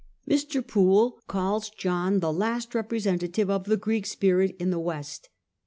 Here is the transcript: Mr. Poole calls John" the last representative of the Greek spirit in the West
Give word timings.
Mr. 0.27 0.65
Poole 0.67 1.19
calls 1.27 1.69
John" 1.69 2.19
the 2.21 2.33
last 2.33 2.73
representative 2.73 3.51
of 3.51 3.65
the 3.65 3.77
Greek 3.77 4.07
spirit 4.07 4.55
in 4.57 4.71
the 4.71 4.79
West 4.79 5.29